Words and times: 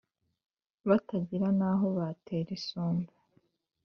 batagira 0.89 1.47
n'aho 1.59 1.85
batera 1.97 2.49
isombe 2.57 3.13